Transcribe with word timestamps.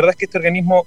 verdad 0.00 0.10
es 0.10 0.16
que 0.16 0.24
este 0.26 0.38
organismo 0.38 0.86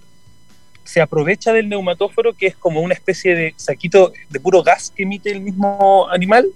se 0.83 1.01
aprovecha 1.01 1.53
del 1.53 1.69
neumatóforo, 1.69 2.33
que 2.33 2.47
es 2.47 2.55
como 2.55 2.81
una 2.81 2.93
especie 2.93 3.35
de 3.35 3.53
saquito 3.57 4.11
de 4.29 4.39
puro 4.39 4.63
gas 4.63 4.91
que 4.95 5.03
emite 5.03 5.31
el 5.31 5.41
mismo 5.41 6.09
animal, 6.09 6.47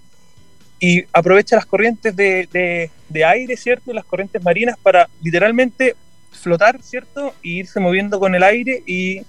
y 0.79 1.05
aprovecha 1.13 1.55
las 1.55 1.65
corrientes 1.65 2.15
de, 2.15 2.89
de, 3.09 3.25
aire, 3.25 3.55
¿cierto? 3.55 3.91
Y 3.91 3.93
las 3.93 4.03
corrientes 4.03 4.43
marinas 4.43 4.75
para 4.81 5.07
literalmente 5.21 5.95
flotar, 6.31 6.81
¿cierto? 6.81 7.33
Y 7.41 7.59
irse 7.59 7.79
moviendo 7.79 8.19
con 8.19 8.35
el 8.35 8.43
aire 8.43 8.83
y 8.85 9.21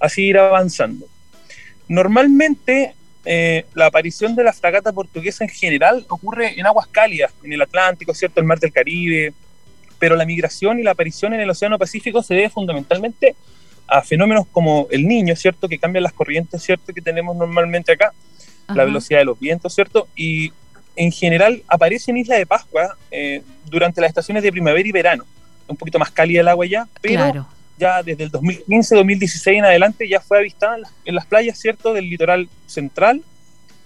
así 0.00 0.24
ir 0.24 0.36
avanzando. 0.36 1.06
Normalmente 1.88 2.94
eh, 3.24 3.64
la 3.74 3.86
aparición 3.86 4.36
de 4.36 4.44
la 4.44 4.52
fragata 4.52 4.92
portuguesa 4.92 5.44
en 5.44 5.50
general 5.50 6.04
ocurre 6.10 6.58
en 6.60 6.66
aguas 6.66 6.88
cálidas, 6.88 7.32
en 7.42 7.52
el 7.52 7.62
Atlántico, 7.62 8.12
¿cierto? 8.12 8.40
El 8.40 8.46
mar 8.46 8.58
del 8.58 8.72
Caribe, 8.72 9.32
pero 9.98 10.16
la 10.16 10.24
migración 10.24 10.78
y 10.78 10.82
la 10.82 10.92
aparición 10.92 11.34
en 11.34 11.40
el 11.40 11.50
Océano 11.50 11.78
Pacífico 11.78 12.22
se 12.22 12.34
debe 12.34 12.50
fundamentalmente 12.50 13.34
a 13.86 14.02
fenómenos 14.02 14.46
como 14.52 14.86
el 14.90 15.06
niño, 15.06 15.34
¿cierto? 15.34 15.68
Que 15.68 15.78
cambian 15.78 16.02
las 16.02 16.12
corrientes, 16.12 16.62
¿cierto? 16.62 16.92
Que 16.92 17.00
tenemos 17.00 17.36
normalmente 17.36 17.92
acá, 17.92 18.12
la 18.68 18.84
velocidad 18.84 19.20
de 19.20 19.24
los 19.24 19.40
vientos, 19.40 19.74
¿cierto? 19.74 20.08
Y 20.14 20.52
en 20.94 21.10
general 21.10 21.62
aparece 21.68 22.10
en 22.10 22.18
Isla 22.18 22.36
de 22.36 22.44
Pascua 22.44 22.96
eh, 23.10 23.42
durante 23.66 24.00
las 24.00 24.08
estaciones 24.08 24.42
de 24.42 24.52
primavera 24.52 24.86
y 24.86 24.92
verano. 24.92 25.24
Un 25.66 25.76
poquito 25.76 25.98
más 25.98 26.10
cálida 26.10 26.40
el 26.40 26.48
agua 26.48 26.66
ya, 26.66 26.86
pero 27.00 27.46
ya 27.78 28.02
desde 28.02 28.24
el 28.24 28.30
2015, 28.30 28.96
2016 28.96 29.58
en 29.58 29.64
adelante 29.64 30.08
ya 30.08 30.20
fue 30.20 30.38
avistada 30.38 30.78
en 31.04 31.14
las, 31.14 31.26
playas, 31.26 31.58
¿cierto? 31.58 31.94
Del 31.94 32.10
litoral 32.10 32.48
central 32.66 33.22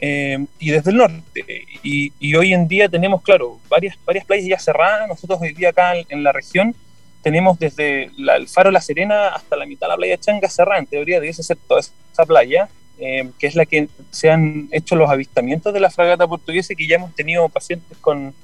eh, 0.04 0.46
y 0.58 0.70
desde 0.70 0.90
el 0.90 0.96
norte. 0.96 1.64
Y, 1.84 2.34
hoy 2.34 2.52
en 2.52 2.66
día 2.66 2.88
tenemos, 2.88 3.22
claro, 3.22 3.60
varias, 3.68 3.96
varias 4.04 4.24
playas 4.24 4.46
ya 4.46 4.58
cerradas. 4.58 5.06
Nosotros 5.06 5.38
hoy 5.40 5.52
día 5.52 5.68
acá 5.68 5.92
en, 5.96 6.24
la 6.24 6.32
región 6.32 6.74
tenemos 7.22 7.56
desde 7.60 8.10
el 8.16 8.48
Faro 8.48 8.72
La 8.72 8.80
Serena 8.80 9.28
hasta 9.28 9.54
la 9.54 9.64
mitad 9.64 9.86
de 9.86 9.90
la 9.92 9.96
playa 9.96 10.18
Changa 10.18 10.48
cerrada. 10.48 10.80
En 10.80 10.86
teoría 10.86 11.20
debiese 11.20 11.44
ser 11.44 11.56
toda 11.68 11.80
esa 11.80 12.26
playa. 12.26 12.68
Eh, 12.98 13.30
que 13.38 13.46
es 13.46 13.54
la 13.54 13.64
que 13.64 13.88
se 14.10 14.30
han 14.30 14.68
hecho 14.70 14.96
los 14.96 15.10
avistamientos 15.10 15.72
de 15.72 15.80
la 15.80 15.90
fragata 15.90 16.26
portuguesa 16.26 16.72
y 16.72 16.76
que 16.76 16.86
ya 16.86 16.96
hemos 16.96 17.14
tenido 17.14 17.48
pacientes 17.48 17.96
con, 17.98 18.34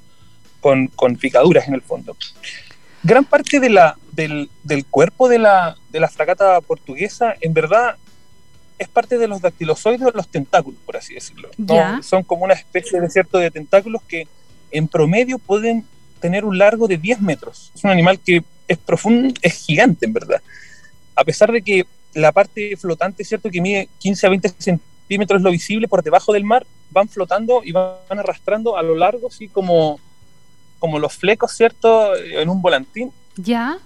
con, 0.60 1.16
picaduras 1.16 1.68
en 1.68 1.74
el 1.74 1.82
fondo. 1.82 2.16
Gran 3.02 3.24
parte 3.24 3.60
de 3.60 3.70
la, 3.70 3.96
del, 4.12 4.48
del 4.64 4.86
cuerpo 4.86 5.28
de 5.28 5.38
la, 5.38 5.76
de 5.90 6.00
la 6.00 6.08
fragata 6.08 6.60
portuguesa, 6.60 7.36
en 7.40 7.52
verdad, 7.52 7.96
es 8.78 8.88
parte 8.88 9.18
de 9.18 9.28
los 9.28 9.40
dactilozoides 9.40 10.02
o 10.02 10.10
los 10.10 10.28
tentáculos, 10.28 10.80
por 10.86 10.96
así 10.96 11.14
decirlo. 11.14 11.50
Son 12.02 12.22
como 12.22 12.44
una 12.44 12.54
especie 12.54 13.00
de 13.00 13.10
cierto 13.10 13.38
de 13.38 13.50
tentáculos 13.50 14.02
que 14.02 14.28
en 14.70 14.88
promedio 14.88 15.38
pueden 15.38 15.84
tener 16.20 16.44
un 16.44 16.58
largo 16.58 16.86
de 16.86 16.96
10 16.96 17.20
metros. 17.20 17.72
Es 17.74 17.84
un 17.84 17.90
animal 17.90 18.18
que 18.20 18.42
es 18.66 18.78
profundo, 18.78 19.34
es 19.42 19.54
gigante 19.54 20.06
en 20.06 20.12
verdad. 20.12 20.42
A 21.14 21.24
pesar 21.24 21.50
de 21.50 21.62
que 21.62 21.86
la 22.14 22.32
parte 22.32 22.76
flotante, 22.76 23.24
¿cierto? 23.24 23.50
Que 23.50 23.60
mide 23.60 23.88
15 23.98 24.26
a 24.26 24.30
20 24.30 24.48
centímetros 24.58 25.42
lo 25.42 25.50
visible 25.50 25.88
por 25.88 26.02
debajo 26.02 26.32
del 26.32 26.44
mar, 26.44 26.66
van 26.90 27.08
flotando 27.08 27.62
y 27.64 27.72
van 27.72 27.96
arrastrando 28.08 28.76
a 28.76 28.82
lo 28.82 28.94
largo, 28.94 29.28
así 29.28 29.48
como, 29.48 29.98
como 30.78 30.98
los 30.98 31.14
flecos, 31.14 31.52
¿cierto? 31.52 32.14
En 32.16 32.48
un 32.48 32.62
volantín. 32.62 33.12
Ya. 33.36 33.78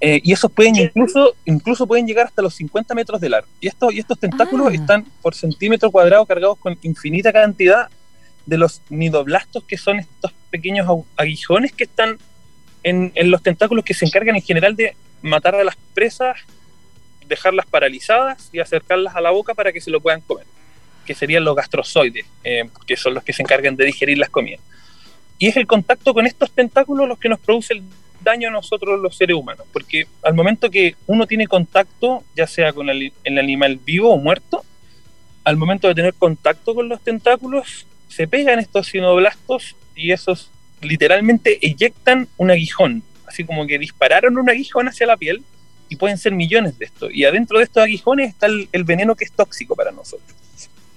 Eh, 0.00 0.20
y 0.22 0.32
esos 0.32 0.50
pueden 0.50 0.76
incluso, 0.76 1.34
incluso 1.44 1.86
pueden 1.86 2.06
llegar 2.06 2.26
hasta 2.26 2.42
los 2.42 2.54
50 2.54 2.94
metros 2.94 3.20
de 3.20 3.28
largo. 3.28 3.48
Y, 3.60 3.68
esto, 3.68 3.90
y 3.90 3.98
estos 4.00 4.18
tentáculos 4.18 4.68
ah. 4.70 4.74
están 4.74 5.04
por 5.22 5.34
centímetro 5.34 5.90
cuadrado 5.90 6.26
cargados 6.26 6.58
con 6.58 6.78
infinita 6.82 7.32
cantidad 7.32 7.88
de 8.44 8.58
los 8.58 8.82
nidoblastos, 8.90 9.64
que 9.64 9.78
son 9.78 10.00
estos 10.00 10.32
pequeños 10.50 10.86
aguijones 11.16 11.72
que 11.72 11.84
están 11.84 12.18
en, 12.82 13.12
en 13.14 13.30
los 13.30 13.42
tentáculos 13.42 13.84
que 13.84 13.94
se 13.94 14.04
encargan 14.04 14.36
en 14.36 14.42
general 14.42 14.76
de 14.76 14.94
matar 15.22 15.54
a 15.54 15.64
las 15.64 15.76
presas 15.94 16.36
dejarlas 17.26 17.66
paralizadas 17.66 18.50
y 18.52 18.60
acercarlas 18.60 19.16
a 19.16 19.20
la 19.20 19.30
boca 19.30 19.54
para 19.54 19.72
que 19.72 19.80
se 19.80 19.90
lo 19.90 20.00
puedan 20.00 20.20
comer, 20.20 20.46
que 21.06 21.14
serían 21.14 21.44
los 21.44 21.56
gastrozoides, 21.56 22.26
eh, 22.44 22.68
que 22.86 22.96
son 22.96 23.14
los 23.14 23.24
que 23.24 23.32
se 23.32 23.42
encargan 23.42 23.76
de 23.76 23.86
digerir 23.86 24.18
las 24.18 24.30
comidas. 24.30 24.60
Y 25.38 25.48
es 25.48 25.56
el 25.56 25.66
contacto 25.66 26.14
con 26.14 26.26
estos 26.26 26.52
tentáculos 26.52 27.08
los 27.08 27.18
que 27.18 27.28
nos 27.28 27.40
produce 27.40 27.74
el 27.74 27.82
daño 28.24 28.48
a 28.48 28.52
nosotros 28.52 29.00
los 29.00 29.16
seres 29.16 29.36
humanos, 29.36 29.66
porque 29.72 30.06
al 30.22 30.34
momento 30.34 30.70
que 30.70 30.96
uno 31.06 31.26
tiene 31.26 31.46
contacto, 31.46 32.24
ya 32.34 32.46
sea 32.46 32.72
con 32.72 32.90
el, 32.90 33.12
animal 33.24 33.78
vivo 33.84 34.12
o 34.12 34.16
muerto, 34.16 34.64
al 35.44 35.56
momento 35.56 35.88
de 35.88 35.94
tener 35.94 36.14
contacto 36.14 36.74
con 36.74 36.88
los 36.88 37.00
tentáculos, 37.02 37.86
se 38.08 38.26
pegan 38.26 38.58
estos 38.58 38.88
sinoblastos 38.88 39.76
y 39.94 40.12
esos 40.12 40.50
literalmente 40.80 41.58
eyectan 41.66 42.28
un 42.36 42.50
aguijón, 42.50 43.02
así 43.26 43.44
como 43.44 43.66
que 43.66 43.78
dispararon 43.78 44.36
un 44.38 44.48
aguijón 44.48 44.88
hacia 44.88 45.06
la 45.06 45.16
piel 45.16 45.42
y 45.88 45.96
pueden 45.96 46.18
ser 46.18 46.32
millones 46.32 46.78
de 46.78 46.86
estos. 46.86 47.14
Y 47.14 47.24
adentro 47.24 47.58
de 47.58 47.64
estos 47.64 47.82
aguijones 47.82 48.30
está 48.30 48.46
el, 48.46 48.84
veneno 48.84 49.14
que 49.14 49.24
es 49.24 49.32
tóxico 49.32 49.76
para 49.76 49.92
nosotros. 49.92 50.28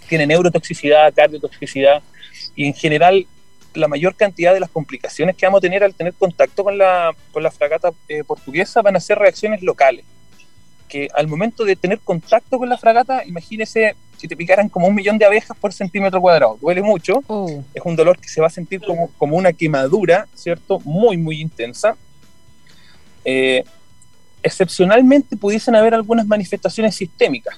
Tiene 0.07 0.25
neurotoxicidad, 0.25 1.13
cardiotoxicidad 1.13 2.01
y 2.55 2.65
en 2.65 2.73
general 2.73 3.27
la 3.77 3.87
mayor 3.87 4.15
cantidad 4.15 4.53
de 4.53 4.59
las 4.59 4.69
complicaciones 4.69 5.35
que 5.35 5.45
vamos 5.45 5.59
a 5.59 5.61
tener 5.61 5.83
al 5.83 5.93
tener 5.93 6.13
contacto 6.13 6.63
con 6.63 6.77
la, 6.77 7.15
con 7.31 7.43
la 7.43 7.51
fragata 7.51 7.91
eh, 8.07 8.23
portuguesa 8.23 8.81
van 8.81 8.95
a 8.95 8.99
ser 8.99 9.17
reacciones 9.17 9.61
locales. 9.61 10.05
Que 10.87 11.09
al 11.13 11.27
momento 11.27 11.65
de 11.65 11.75
tener 11.75 11.99
contacto 11.99 12.57
con 12.57 12.69
la 12.69 12.77
fragata, 12.77 13.25
imagínese 13.25 13.95
si 14.17 14.27
te 14.27 14.35
picaran 14.35 14.69
como 14.69 14.87
un 14.87 14.95
millón 14.95 15.17
de 15.17 15.25
abejas 15.25 15.55
por 15.57 15.73
centímetro 15.73 16.19
cuadrado. 16.21 16.57
Duele 16.61 16.81
mucho, 16.81 17.23
oh. 17.27 17.63
es 17.73 17.81
un 17.85 17.95
dolor 17.95 18.19
que 18.19 18.29
se 18.29 18.41
va 18.41 18.47
a 18.47 18.49
sentir 18.49 18.81
como, 18.81 19.09
como 19.17 19.37
una 19.37 19.53
quemadura, 19.53 20.27
¿cierto? 20.33 20.79
Muy, 20.79 21.17
muy 21.17 21.39
intensa. 21.39 21.95
Eh, 23.25 23.63
excepcionalmente 24.41 25.35
pudiesen 25.35 25.75
haber 25.75 25.93
algunas 25.93 26.25
manifestaciones 26.25 26.95
sistémicas. 26.95 27.57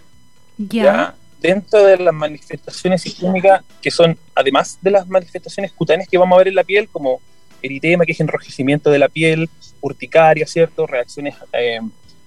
Ya. 0.57 1.16
Dentro 1.40 1.84
de 1.84 1.98
las 1.98 2.14
manifestaciones 2.14 3.02
sistémicas, 3.02 3.64
que 3.82 3.92
son 3.92 4.18
además 4.36 4.78
de 4.82 4.92
las 4.92 5.08
manifestaciones 5.08 5.72
cutáneas 5.72 6.10
que 6.10 6.18
vamos 6.18 6.36
a 6.36 6.40
ver 6.40 6.50
en 6.50 6.56
la 6.56 6.64
piel, 6.64 6.90
como 6.90 7.22
eritema, 7.62 8.06
que 8.06 8.12
es 8.12 8.20
enrojecimiento 8.20 8.90
de 8.90 9.00
la 9.00 9.10
piel, 9.10 9.50
urticaria, 9.82 10.46
¿cierto? 10.46 10.86
Reacciones, 10.86 11.36
eh, 11.54 11.80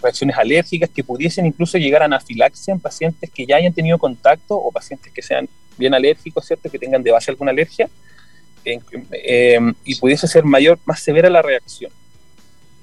reacciones 0.03 0.37
alérgicas 0.37 0.89
que 0.91 1.05
pudiesen 1.05 1.47
incluso 1.47 1.79
llegar 1.79 2.03
a 2.03 2.07
anafilaxia 2.07 2.73
en 2.73 2.81
pacientes 2.81 3.31
que 3.31 3.47
ya 3.47 3.57
hayan 3.57 3.73
tenido 3.73 3.99
contacto 3.99 4.57
o 4.57 4.71
pacientes 4.73 5.13
que 5.13 5.23
sean 5.23 5.49
bien 5.77 5.95
alérgicos, 5.95 6.47
¿cierto? 6.47 6.71
Que 6.71 6.79
tengan 6.79 7.03
de 7.03 7.11
base 7.11 7.31
alguna 7.31 7.51
alergia 7.51 7.89
eh, 8.65 9.61
y 9.85 9.95
pudiese 9.97 10.27
ser 10.27 10.45
mayor, 10.45 10.79
más 10.87 11.01
severa 11.01 11.29
la 11.29 11.43
reacción 11.43 11.93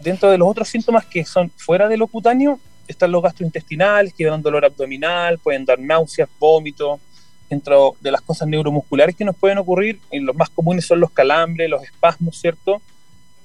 dentro 0.01 0.31
de 0.31 0.37
los 0.37 0.47
otros 0.47 0.67
síntomas 0.67 1.05
que 1.05 1.25
son 1.25 1.51
fuera 1.51 1.87
de 1.87 1.97
lo 1.97 2.07
cutáneo, 2.07 2.59
están 2.89 3.11
los 3.11 3.21
gastrointestinales, 3.21 4.13
que 4.13 4.25
dan 4.25 4.41
dolor 4.41 4.65
abdominal, 4.65 5.37
pueden 5.37 5.63
dar 5.63 5.79
náuseas, 5.79 6.27
vómitos, 6.39 6.99
dentro 7.49 7.95
de 8.01 8.11
las 8.11 8.21
cosas 8.21 8.47
neuromusculares 8.47 9.15
que 9.15 9.25
nos 9.25 9.35
pueden 9.35 9.57
ocurrir, 9.59 9.99
y 10.11 10.19
los 10.19 10.35
más 10.35 10.49
comunes 10.49 10.85
son 10.85 10.99
los 10.99 11.11
calambres, 11.11 11.69
los 11.69 11.83
espasmos, 11.83 12.37
¿cierto? 12.37 12.81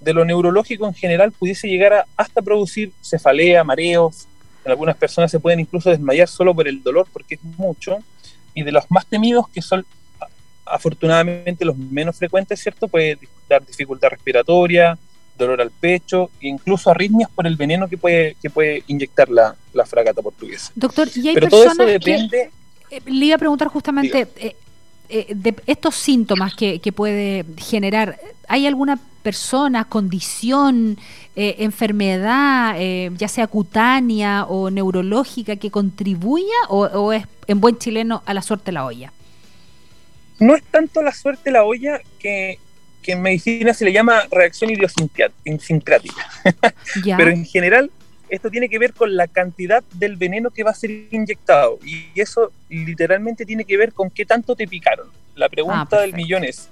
De 0.00 0.12
lo 0.12 0.24
neurológico 0.24 0.86
en 0.86 0.94
general 0.94 1.32
pudiese 1.32 1.68
llegar 1.68 1.92
a 1.92 2.06
hasta 2.16 2.42
producir 2.42 2.92
cefalea, 3.02 3.64
mareos, 3.64 4.26
en 4.64 4.70
algunas 4.70 4.96
personas 4.96 5.30
se 5.30 5.40
pueden 5.40 5.60
incluso 5.60 5.90
desmayar 5.90 6.28
solo 6.28 6.54
por 6.54 6.66
el 6.66 6.82
dolor 6.82 7.06
porque 7.12 7.34
es 7.34 7.44
mucho, 7.58 7.98
y 8.54 8.62
de 8.62 8.72
los 8.72 8.90
más 8.90 9.06
temidos 9.06 9.48
que 9.48 9.60
son 9.60 9.84
afortunadamente 10.66 11.64
los 11.64 11.76
menos 11.76 12.16
frecuentes, 12.16 12.60
¿cierto? 12.60 12.88
Puede 12.88 13.18
dar 13.48 13.64
dificultad 13.64 14.08
respiratoria, 14.08 14.98
dolor 15.36 15.60
al 15.60 15.70
pecho 15.70 16.30
e 16.40 16.48
incluso 16.48 16.90
arritmias 16.90 17.30
por 17.30 17.46
el 17.46 17.56
veneno 17.56 17.88
que 17.88 17.98
puede, 17.98 18.36
que 18.40 18.50
puede 18.50 18.84
inyectar 18.86 19.28
la, 19.28 19.56
fragata 19.86 20.22
portuguesa. 20.22 20.72
Doctor, 20.74 21.08
¿y 21.14 21.28
hay 21.28 21.34
Pero 21.34 21.48
todo 21.48 21.64
eso 21.64 21.84
depende... 21.84 22.50
Eh, 22.90 23.00
le 23.06 23.26
iba 23.26 23.36
a 23.36 23.38
preguntar 23.38 23.68
justamente 23.68 24.28
eh, 24.36 24.56
eh, 25.08 25.26
de 25.34 25.54
estos 25.66 25.96
síntomas 25.96 26.54
que, 26.54 26.80
puede 26.94 27.44
generar. 27.56 28.18
¿Hay 28.48 28.66
alguna 28.66 28.98
persona, 29.22 29.84
condición, 29.84 30.98
enfermedad, 31.34 32.76
ya 33.16 33.28
sea 33.28 33.46
cutánea 33.46 34.44
o 34.44 34.70
neurológica, 34.70 35.56
que 35.56 35.70
contribuya 35.70 36.54
o, 36.68 37.12
es 37.12 37.26
en 37.46 37.60
buen 37.60 37.78
chileno 37.78 38.22
a 38.26 38.34
la 38.34 38.42
suerte 38.42 38.66
de 38.66 38.72
la 38.72 38.84
olla? 38.84 39.12
No 40.40 40.54
es 40.54 40.62
tanto 40.64 41.00
la 41.02 41.12
suerte 41.12 41.42
de 41.44 41.52
la 41.52 41.64
olla 41.64 42.00
que 42.18 42.58
que 43.04 43.12
en 43.12 43.22
medicina 43.22 43.74
se 43.74 43.84
le 43.84 43.92
llama 43.92 44.22
reacción 44.30 44.70
idiosincrática. 44.70 46.30
Pero 47.04 47.30
en 47.30 47.44
general, 47.44 47.90
esto 48.30 48.50
tiene 48.50 48.68
que 48.68 48.78
ver 48.78 48.94
con 48.94 49.14
la 49.14 49.28
cantidad 49.28 49.84
del 49.92 50.16
veneno 50.16 50.50
que 50.50 50.64
va 50.64 50.70
a 50.70 50.74
ser 50.74 50.90
inyectado. 51.10 51.78
Y 51.84 52.06
eso 52.18 52.50
literalmente 52.70 53.44
tiene 53.44 53.64
que 53.64 53.76
ver 53.76 53.92
con 53.92 54.10
qué 54.10 54.24
tanto 54.24 54.56
te 54.56 54.66
picaron. 54.66 55.08
La 55.36 55.50
pregunta 55.50 55.98
ah, 55.98 56.00
del 56.00 56.14
millón 56.14 56.44
es, 56.44 56.70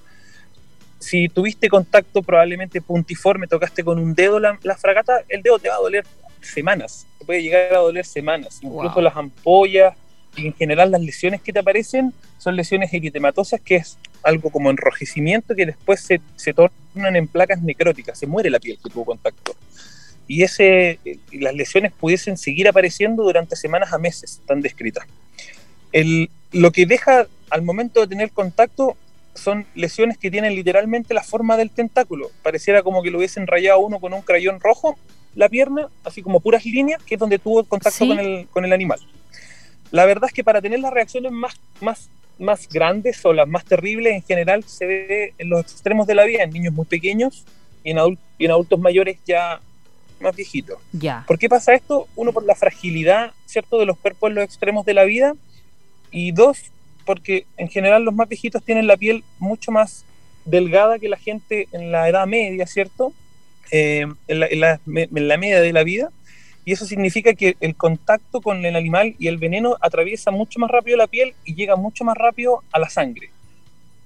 si 0.98 1.28
tuviste 1.28 1.68
contacto 1.68 2.22
probablemente 2.22 2.80
puntiforme, 2.80 3.46
tocaste 3.46 3.84
con 3.84 3.98
un 3.98 4.14
dedo 4.14 4.40
la, 4.40 4.56
fragata, 4.78 5.22
el 5.28 5.42
dedo 5.42 5.58
te 5.58 5.68
va 5.68 5.74
a 5.74 5.80
doler 5.80 6.06
semanas. 6.40 7.06
Te 7.18 7.26
puede 7.26 7.42
llegar 7.42 7.74
a 7.74 7.78
doler 7.78 8.06
semanas. 8.06 8.60
Incluso 8.62 9.02
las 9.02 9.14
ampollas 9.16 9.94
y 10.34 10.46
en 10.46 10.54
general 10.54 10.90
las 10.90 11.02
lesiones 11.02 11.42
que 11.42 11.52
te 11.52 11.58
aparecen 11.58 12.14
son 12.38 12.56
lesiones 12.56 12.92
eritematosas, 12.94 13.60
que 13.60 13.76
es 13.76 13.98
algo 14.22 14.50
como 14.50 14.70
enrojecimiento 14.70 15.54
que 15.54 15.66
después 15.66 16.00
se, 16.00 16.20
se 16.36 16.54
tornan 16.54 17.16
en 17.16 17.28
placas 17.28 17.62
necróticas, 17.62 18.18
se 18.18 18.26
muere 18.26 18.50
la 18.50 18.60
piel 18.60 18.78
que 18.82 18.90
tuvo 18.90 19.04
contacto. 19.04 19.54
y 20.28 20.42
ese, 20.42 20.98
las 21.32 21.54
lesiones 21.54 21.92
pudiesen 21.92 22.36
seguir 22.36 22.68
apareciendo 22.68 23.22
durante 23.24 23.56
semanas 23.56 23.92
a 23.92 23.98
meses, 23.98 24.38
están 24.40 24.60
descritas. 24.60 25.06
El, 25.92 26.30
lo 26.52 26.70
que 26.70 26.86
deja 26.86 27.26
al 27.50 27.62
momento 27.62 28.00
de 28.00 28.06
tener 28.06 28.30
contacto 28.30 28.96
son 29.34 29.66
lesiones 29.74 30.18
que 30.18 30.30
tienen 30.30 30.54
literalmente 30.54 31.14
la 31.14 31.22
forma 31.22 31.56
del 31.56 31.70
tentáculo. 31.70 32.30
Pareciera 32.42 32.82
como 32.82 33.02
que 33.02 33.10
lo 33.10 33.18
hubiesen 33.18 33.46
rayado 33.46 33.80
uno 33.80 33.98
con 33.98 34.12
un 34.12 34.22
crayón 34.22 34.60
rojo 34.60 34.98
la 35.34 35.48
pierna, 35.48 35.88
así 36.04 36.22
como 36.22 36.40
puras 36.40 36.64
líneas, 36.64 37.02
que 37.02 37.14
es 37.14 37.18
donde 37.18 37.38
tuvo 37.38 37.64
contacto 37.64 38.06
con, 38.06 38.18
el, 38.18 38.46
con 38.48 38.64
el 38.64 38.72
animal. 38.72 39.00
La 39.90 40.04
verdad 40.04 40.28
es 40.28 40.32
que 40.34 40.44
para 40.44 40.60
tener 40.60 40.80
las 40.80 40.92
reacciones 40.92 41.32
más, 41.32 41.54
más, 41.80 42.10
más 42.42 42.68
grandes 42.68 43.24
o 43.24 43.32
las 43.32 43.48
más 43.48 43.64
terribles 43.64 44.14
en 44.14 44.22
general 44.22 44.64
se 44.64 44.86
ve 44.86 45.34
en 45.38 45.48
los 45.48 45.62
extremos 45.62 46.06
de 46.06 46.14
la 46.14 46.24
vida, 46.24 46.42
en 46.42 46.50
niños 46.50 46.74
muy 46.74 46.86
pequeños 46.86 47.44
y 47.84 47.90
en, 47.90 47.98
y 48.38 48.44
en 48.44 48.50
adultos 48.50 48.78
mayores 48.78 49.18
ya 49.26 49.60
más 50.20 50.34
viejitos. 50.34 50.78
Ya. 50.92 51.24
¿Por 51.26 51.38
qué 51.38 51.48
pasa 51.48 51.74
esto? 51.74 52.08
Uno, 52.14 52.32
por 52.32 52.44
la 52.44 52.54
fragilidad, 52.54 53.32
¿cierto?, 53.46 53.78
de 53.78 53.86
los 53.86 53.98
cuerpos 53.98 54.30
en 54.30 54.36
los 54.36 54.44
extremos 54.44 54.86
de 54.86 54.94
la 54.94 55.04
vida. 55.04 55.34
Y 56.10 56.32
dos, 56.32 56.58
porque 57.04 57.46
en 57.56 57.68
general 57.68 58.04
los 58.04 58.14
más 58.14 58.28
viejitos 58.28 58.62
tienen 58.62 58.86
la 58.86 58.96
piel 58.96 59.24
mucho 59.38 59.72
más 59.72 60.04
delgada 60.44 60.98
que 60.98 61.08
la 61.08 61.16
gente 61.16 61.68
en 61.72 61.92
la 61.92 62.08
edad 62.08 62.26
media, 62.26 62.66
¿cierto? 62.66 63.12
Eh, 63.70 64.06
en, 64.28 64.40
la, 64.40 64.46
en, 64.46 64.60
la, 64.60 64.80
en, 64.86 65.28
la, 65.28 65.36
media 65.36 65.60
de 65.60 65.72
la 65.72 65.82
vida. 65.82 66.10
Y 66.64 66.72
eso 66.72 66.86
significa 66.86 67.34
que 67.34 67.56
el 67.60 67.74
contacto 67.74 68.40
con 68.40 68.64
el 68.64 68.76
animal 68.76 69.16
y 69.18 69.26
el 69.26 69.36
veneno 69.36 69.76
atraviesa 69.80 70.30
mucho 70.30 70.60
más 70.60 70.70
rápido 70.70 70.96
la 70.96 71.08
piel 71.08 71.34
y 71.44 71.54
llega 71.54 71.76
mucho 71.76 72.04
más 72.04 72.16
rápido 72.16 72.62
a 72.70 72.78
la 72.78 72.88
sangre. 72.88 73.30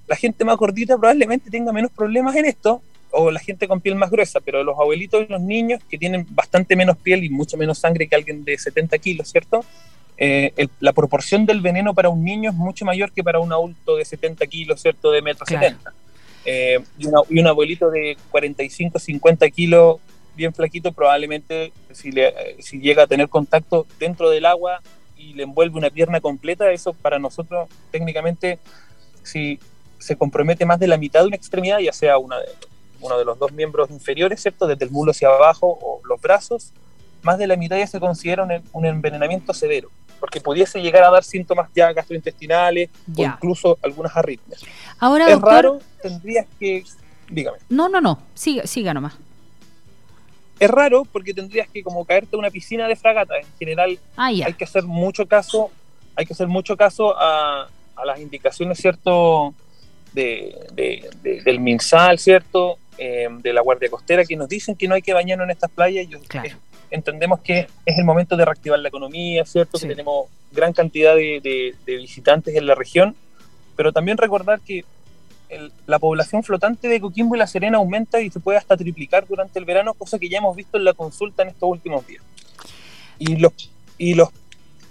La 0.07 0.15
gente 0.15 0.43
más 0.43 0.57
gordita 0.57 0.97
probablemente 0.97 1.51
tenga 1.51 1.71
menos 1.71 1.91
problemas 1.91 2.35
en 2.35 2.45
esto, 2.45 2.81
o 3.11 3.31
la 3.31 3.39
gente 3.39 3.67
con 3.67 3.81
piel 3.81 3.95
más 3.95 4.09
gruesa, 4.09 4.39
pero 4.39 4.63
los 4.63 4.77
abuelitos 4.77 5.25
y 5.27 5.31
los 5.31 5.41
niños 5.41 5.81
que 5.89 5.97
tienen 5.97 6.25
bastante 6.29 6.75
menos 6.75 6.97
piel 6.97 7.23
y 7.23 7.29
mucho 7.29 7.57
menos 7.57 7.79
sangre 7.79 8.07
que 8.07 8.15
alguien 8.15 8.43
de 8.43 8.57
70 8.57 8.97
kilos, 8.97 9.29
¿cierto? 9.29 9.63
Eh, 10.17 10.51
el, 10.57 10.69
la 10.79 10.93
proporción 10.93 11.45
del 11.45 11.61
veneno 11.61 11.93
para 11.93 12.09
un 12.09 12.23
niño 12.23 12.49
es 12.49 12.55
mucho 12.55 12.85
mayor 12.85 13.11
que 13.11 13.23
para 13.23 13.39
un 13.39 13.51
adulto 13.51 13.95
de 13.95 14.05
70 14.05 14.45
kilos, 14.47 14.81
¿cierto? 14.81 15.11
De 15.11 15.21
metro 15.21 15.45
claro. 15.45 15.67
70. 15.67 15.93
Eh, 16.45 16.79
y, 16.97 17.07
una, 17.07 17.19
y, 17.29 17.39
un 17.39 17.47
abuelito 17.47 17.91
de 17.91 18.17
45, 18.31 18.99
50 18.99 19.49
kilos, 19.49 19.97
bien 20.37 20.53
flaquito, 20.53 20.93
probablemente 20.93 21.73
si, 21.91 22.11
le, 22.11 22.55
si 22.59 22.79
llega 22.79 23.03
a 23.03 23.07
tener 23.07 23.27
contacto 23.27 23.85
dentro 23.99 24.29
del 24.29 24.45
agua 24.45 24.81
y 25.17 25.33
le 25.33 25.43
envuelve 25.43 25.77
una 25.77 25.89
pierna 25.89 26.21
completa, 26.21 26.71
eso 26.71 26.93
para 26.93 27.19
nosotros 27.19 27.67
técnicamente, 27.91 28.59
si 29.23 29.59
se 29.97 30.15
compromete 30.15 30.65
más 30.65 30.79
de 30.79 30.87
la 30.87 30.97
mitad 30.97 31.21
de 31.21 31.27
una 31.27 31.35
extremidad, 31.35 31.79
ya 31.79 31.91
sea 31.91 32.17
una 32.17 32.37
de, 32.37 32.47
uno 33.01 33.17
de 33.17 33.25
los 33.25 33.37
dos 33.37 33.51
miembros 33.51 33.89
inferiores, 33.89 34.41
¿cierto? 34.41 34.67
Desde 34.67 34.85
el 34.85 34.91
muslo 34.91 35.11
hacia 35.11 35.27
abajo 35.27 35.77
o 35.81 36.01
los 36.07 36.21
brazos, 36.21 36.71
más 37.23 37.37
de 37.37 37.47
la 37.47 37.57
mitad 37.57 37.77
ya 37.77 37.87
se 37.87 37.99
considera 37.99 38.43
un, 38.43 38.51
un 38.71 38.85
envenenamiento 38.85 39.53
severo, 39.53 39.89
porque 40.19 40.39
pudiese 40.39 40.81
llegar 40.81 41.03
a 41.03 41.09
dar 41.09 41.23
síntomas 41.23 41.69
ya 41.75 41.91
gastrointestinales 41.91 42.89
ya. 43.07 43.31
o 43.31 43.33
incluso 43.33 43.77
algunas 43.81 44.15
arritmias. 44.15 44.63
Ahora, 44.99 45.25
es 45.25 45.33
doctor, 45.33 45.51
raro, 45.51 45.79
tendrías 46.01 46.45
que... 46.59 46.83
Dígame. 47.29 47.57
No, 47.67 47.89
no, 47.89 47.99
no, 47.99 48.21
siga, 48.35 48.65
siga 48.65 48.93
nomás. 48.93 49.17
Es 50.59 50.69
raro 50.69 51.05
porque 51.11 51.33
tendrías 51.33 51.67
que 51.69 51.83
como 51.83 52.05
caerte 52.05 52.35
a 52.35 52.39
una 52.39 52.49
piscina 52.49 52.87
de 52.87 52.95
fragata. 52.95 53.37
En 53.37 53.45
general 53.59 53.99
ah, 54.15 54.27
hay 54.27 54.53
que 54.53 54.63
hacer 54.63 54.83
mucho 54.83 55.25
caso, 55.25 55.71
hay 56.15 56.25
que 56.25 56.33
hacer 56.33 56.47
mucho 56.47 56.75
caso 56.75 57.15
a, 57.17 57.69
a 57.95 58.05
las 58.05 58.19
indicaciones, 58.19 58.77
¿cierto? 58.79 59.53
De, 60.13 60.55
de, 60.73 61.09
de, 61.21 61.41
del 61.41 61.59
MinSal, 61.59 62.17
¿cierto? 62.17 62.79
Eh, 62.97 63.27
de 63.29 63.53
la 63.53 63.61
Guardia 63.61 63.89
Costera, 63.89 64.25
que 64.25 64.35
nos 64.35 64.49
dicen 64.49 64.75
que 64.75 64.87
no 64.87 64.95
hay 64.95 65.03
que 65.03 65.13
bañarnos 65.13 65.45
en 65.45 65.51
estas 65.51 65.69
playas. 65.69 66.07
Yo, 66.07 66.19
claro. 66.27 66.49
eh, 66.49 66.55
entendemos 66.89 67.41
que 67.41 67.67
es 67.85 67.97
el 67.97 68.05
momento 68.05 68.35
de 68.35 68.43
reactivar 68.45 68.79
la 68.79 68.87
economía, 68.87 69.45
¿cierto? 69.45 69.77
Sí. 69.77 69.87
Que 69.87 69.93
tenemos 69.93 70.27
gran 70.51 70.73
cantidad 70.73 71.15
de, 71.15 71.75
visitantes 71.85 72.55
en 72.55 72.65
la 72.65 72.73
región, 72.73 73.15
pero 73.75 73.91
también 73.91 74.17
recordar 74.17 74.59
que 74.61 74.83
el, 75.49 75.71
la 75.85 75.99
población 75.99 76.43
flotante 76.43 76.87
de 76.87 76.99
Coquimbo 76.99 77.35
y 77.35 77.39
La 77.39 77.47
Serena 77.47 77.77
aumenta 77.77 78.21
y 78.21 78.29
se 78.29 78.39
puede 78.39 78.57
hasta 78.57 78.77
triplicar 78.77 79.27
durante 79.27 79.59
el 79.59 79.65
verano, 79.65 79.93
cosa 79.93 80.19
que 80.19 80.29
ya 80.29 80.39
hemos 80.39 80.55
visto 80.55 80.77
en 80.77 80.85
la 80.85 80.93
consulta 80.93 81.43
en 81.43 81.49
estos 81.49 81.69
últimos 81.69 82.05
días. 82.05 82.23
Y 83.19 83.37
los, 83.37 83.53
y 83.97 84.13
los 84.13 84.29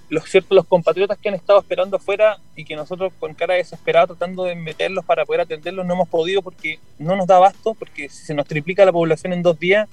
los 0.08 0.25
ciertos 0.25 0.55
los 0.55 0.67
compatriotas 0.67 1.19
que 1.19 1.29
han 1.29 1.35
estado 1.35 1.58
esperando 1.58 1.97
afuera 1.97 2.38
y 2.55 2.64
que 2.64 2.76
nosotros 2.76 3.12
con 3.19 3.35
cara 3.35 3.55
desesperada 3.55 4.08
tratando 4.08 4.44
de 4.44 4.55
meterlos 4.55 5.05
para 5.05 5.25
poder 5.25 5.41
atenderlos 5.43 5.85
no 5.85 5.94
hemos 5.94 6.08
podido 6.08 6.43
porque 6.43 6.79
no 6.99 7.17
nos 7.17 7.26
da 7.26 7.37
abasto, 7.37 7.75
porque 7.75 8.09
si 8.09 8.25
se 8.25 8.35
nos 8.35 8.47
triplica 8.47 8.85
la 8.85 8.93
población 8.93 9.32
en 9.32 9.43
dos 9.43 9.59
días, 9.59 9.88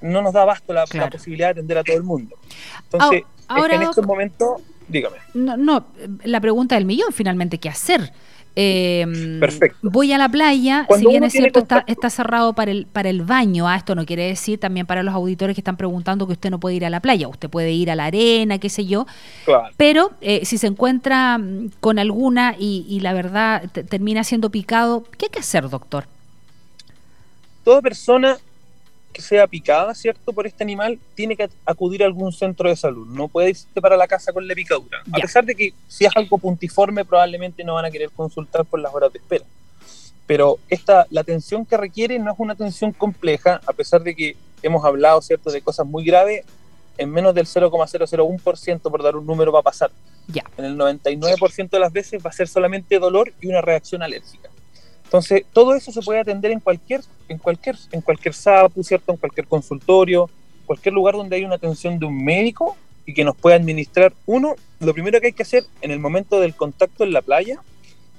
no 0.00 0.22
nos 0.22 0.32
da 0.32 0.42
abasto 0.42 0.72
la, 0.72 0.84
claro. 0.84 1.06
la 1.06 1.10
posibilidad 1.10 1.48
de 1.48 1.52
atender 1.52 1.78
a 1.78 1.84
todo 1.84 1.96
el 1.96 2.02
mundo. 2.02 2.36
Entonces, 2.84 3.22
ahora, 3.48 3.74
en 3.74 3.82
estos 3.82 4.06
momentos, 4.06 4.60
dígame. 4.86 5.16
No, 5.34 5.56
no, 5.56 5.86
la 6.24 6.40
pregunta 6.40 6.74
del 6.74 6.84
millón 6.84 7.12
finalmente, 7.12 7.58
¿qué 7.58 7.68
hacer? 7.68 8.12
Eh, 8.60 9.06
Perfecto. 9.38 9.88
Voy 9.88 10.12
a 10.12 10.18
la 10.18 10.28
playa, 10.28 10.84
Cuando 10.88 11.08
si 11.08 11.12
bien 11.12 11.22
es 11.22 11.32
cierto, 11.32 11.60
está, 11.60 11.84
está, 11.86 12.10
cerrado 12.10 12.54
para 12.54 12.72
el, 12.72 12.86
para 12.86 13.08
el 13.08 13.22
baño. 13.22 13.68
Ah, 13.68 13.76
esto 13.76 13.94
no 13.94 14.04
quiere 14.04 14.24
decir 14.24 14.58
también 14.58 14.84
para 14.84 15.04
los 15.04 15.14
auditores 15.14 15.54
que 15.54 15.60
están 15.60 15.76
preguntando 15.76 16.26
que 16.26 16.32
usted 16.32 16.50
no 16.50 16.58
puede 16.58 16.74
ir 16.74 16.84
a 16.84 16.90
la 16.90 16.98
playa. 16.98 17.28
Usted 17.28 17.48
puede 17.48 17.70
ir 17.70 17.88
a 17.88 17.94
la 17.94 18.06
arena, 18.06 18.58
qué 18.58 18.68
sé 18.68 18.84
yo. 18.84 19.06
Claro. 19.44 19.68
Pero 19.76 20.10
eh, 20.20 20.44
si 20.44 20.58
se 20.58 20.66
encuentra 20.66 21.38
mm, 21.38 21.70
con 21.78 22.00
alguna 22.00 22.56
y, 22.58 22.84
y 22.88 22.98
la 22.98 23.12
verdad 23.12 23.70
termina 23.70 24.24
siendo 24.24 24.50
picado, 24.50 25.04
¿qué 25.16 25.26
hay 25.26 25.30
que 25.30 25.38
hacer, 25.38 25.68
doctor? 25.68 26.06
Toda 27.62 27.80
persona 27.80 28.38
que 29.12 29.22
sea 29.22 29.46
picada, 29.46 29.94
¿cierto?, 29.94 30.32
por 30.32 30.46
este 30.46 30.62
animal, 30.62 30.98
tiene 31.14 31.36
que 31.36 31.48
acudir 31.64 32.02
a 32.02 32.06
algún 32.06 32.32
centro 32.32 32.68
de 32.68 32.76
salud. 32.76 33.06
No 33.08 33.28
puede 33.28 33.50
irse 33.50 33.66
para 33.80 33.96
la 33.96 34.06
casa 34.06 34.32
con 34.32 34.46
la 34.46 34.54
picadura. 34.54 35.02
Ya. 35.06 35.18
A 35.18 35.20
pesar 35.20 35.44
de 35.44 35.54
que 35.54 35.72
si 35.88 36.04
es 36.04 36.16
algo 36.16 36.38
puntiforme, 36.38 37.04
probablemente 37.04 37.64
no 37.64 37.74
van 37.74 37.86
a 37.86 37.90
querer 37.90 38.10
consultar 38.10 38.64
por 38.64 38.80
las 38.80 38.94
horas 38.94 39.12
de 39.12 39.18
espera. 39.18 39.44
Pero 40.26 40.58
esta, 40.68 41.06
la 41.10 41.22
atención 41.22 41.64
que 41.64 41.76
requiere 41.76 42.18
no 42.18 42.32
es 42.32 42.38
una 42.38 42.52
atención 42.52 42.92
compleja, 42.92 43.60
a 43.66 43.72
pesar 43.72 44.02
de 44.02 44.14
que 44.14 44.36
hemos 44.62 44.84
hablado, 44.84 45.22
¿cierto?, 45.22 45.50
de 45.50 45.62
cosas 45.62 45.86
muy 45.86 46.04
graves, 46.04 46.44
en 46.98 47.10
menos 47.10 47.34
del 47.34 47.46
0,001%, 47.46 48.80
por 48.82 49.02
dar 49.02 49.16
un 49.16 49.26
número, 49.26 49.52
va 49.52 49.60
a 49.60 49.62
pasar. 49.62 49.90
Ya. 50.26 50.44
En 50.58 50.64
el 50.64 50.76
99% 50.76 51.70
de 51.70 51.78
las 51.78 51.92
veces 51.92 52.22
va 52.24 52.30
a 52.30 52.32
ser 52.32 52.48
solamente 52.48 52.98
dolor 52.98 53.32
y 53.40 53.46
una 53.46 53.62
reacción 53.62 54.02
alérgica. 54.02 54.50
Entonces, 55.08 55.46
todo 55.54 55.74
eso 55.74 55.90
se 55.90 56.02
puede 56.02 56.20
atender 56.20 56.50
en 56.50 56.60
cualquier, 56.60 57.00
en 57.30 57.38
cualquier, 57.38 57.76
en 57.92 58.02
cualquier 58.02 58.34
SAPU, 58.34 58.84
¿cierto? 58.84 59.10
En 59.10 59.16
cualquier 59.16 59.46
consultorio, 59.46 60.28
cualquier 60.66 60.92
lugar 60.92 61.14
donde 61.14 61.34
hay 61.34 61.46
una 61.46 61.54
atención 61.54 61.98
de 61.98 62.04
un 62.04 62.22
médico 62.22 62.76
y 63.06 63.14
que 63.14 63.24
nos 63.24 63.34
pueda 63.34 63.56
administrar. 63.56 64.12
Uno, 64.26 64.54
lo 64.80 64.92
primero 64.92 65.18
que 65.18 65.28
hay 65.28 65.32
que 65.32 65.44
hacer 65.44 65.64
en 65.80 65.92
el 65.92 65.98
momento 65.98 66.40
del 66.40 66.54
contacto 66.54 67.04
en 67.04 67.14
la 67.14 67.22
playa 67.22 67.58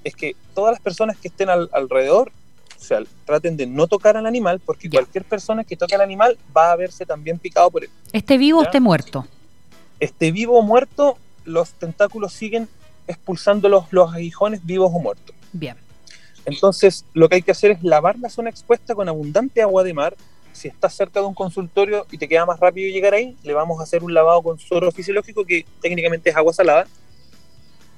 es 0.03 0.15
que 0.15 0.36
todas 0.55 0.72
las 0.72 0.81
personas 0.81 1.15
que 1.15 1.27
estén 1.27 1.48
al, 1.48 1.69
alrededor, 1.74 2.31
o 2.75 2.84
sea, 2.84 3.03
traten 3.24 3.55
de 3.55 3.67
no 3.67 3.86
tocar 3.86 4.17
al 4.17 4.25
animal, 4.25 4.60
porque 4.60 4.89
cualquier 4.89 5.25
persona 5.25 5.63
que 5.63 5.77
toque 5.77 5.93
al 5.93 6.01
animal 6.01 6.39
va 6.58 6.72
a 6.72 6.75
verse 6.75 7.05
también 7.05 7.38
picado 7.38 7.69
por 7.69 7.84
él. 7.84 7.91
Esté 8.13 8.39
vivo 8.39 8.62
o 8.62 8.63
esté 8.63 8.79
muerto. 8.79 9.27
Esté 10.00 10.31
vivo 10.31 10.58
o 10.58 10.63
muerto, 10.63 11.19
los 11.46 11.74
tentáculos 11.74 12.34
siguen 12.34 12.67
expulsando 13.08 13.69
los, 13.69 13.93
los 13.93 14.12
aguijones 14.12 14.65
vivos 14.65 14.89
o 14.91 15.00
muertos. 15.00 15.36
Bien. 15.53 15.77
Entonces, 16.50 17.06
lo 17.13 17.29
que 17.29 17.36
hay 17.36 17.41
que 17.41 17.51
hacer 17.51 17.72
es 17.72 17.84
lavar 17.84 18.18
la 18.20 18.29
zona 18.29 18.50
expuesta 18.50 18.96
con 18.96 19.08
abundante 19.08 19.62
agua 19.62 19.84
de 19.84 19.94
mar. 19.94 20.15
Si 20.51 20.68
estás 20.68 20.94
cerca 20.94 21.20
de 21.20 21.25
un 21.25 21.34
consultorio 21.34 22.06
y 22.12 22.18
te 22.18 22.27
queda 22.27 22.46
más 22.46 22.60
rápido 22.60 22.91
llegar 22.91 23.13
ahí, 23.13 23.36
le 23.44 23.53
vamos 23.53 23.79
a 23.79 23.84
hacer 23.84 24.03
un 24.03 24.13
lavado 24.13 24.41
con 24.41 24.60
suero 24.60 24.91
fisiológico 24.91 25.46
que 25.46 25.65
técnicamente 25.82 26.29
es 26.29 26.36
agua 26.36 26.53
salada. 26.53 26.88